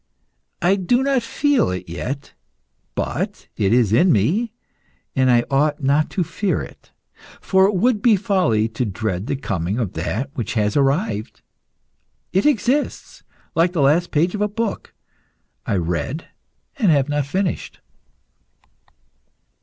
I 0.63 0.77
do 0.77 1.03
not 1.03 1.21
feel 1.21 1.69
it 1.69 1.87
yet, 1.87 2.33
but 2.95 3.47
it 3.55 3.71
is 3.71 3.93
in 3.93 4.11
me, 4.11 4.51
and 5.15 5.29
I 5.29 5.43
ought 5.51 5.83
not 5.83 6.09
to 6.17 6.23
fear 6.23 6.59
it, 6.63 6.91
for 7.39 7.67
it 7.67 7.75
would 7.75 8.01
be 8.01 8.15
folly 8.15 8.67
to 8.69 8.83
dread 8.83 9.27
the 9.27 9.35
coming 9.35 9.77
of 9.77 9.93
that 9.93 10.31
which 10.33 10.55
has 10.55 10.75
arrived. 10.75 11.43
It 12.33 12.47
exists, 12.47 13.21
like 13.53 13.73
the 13.73 13.81
last 13.83 14.09
page 14.09 14.33
of 14.33 14.41
a 14.41 14.47
book 14.47 14.95
I 15.67 15.75
read 15.77 16.25
and 16.77 16.89
have 16.91 17.07
not 17.07 17.27
finished." 17.27 17.79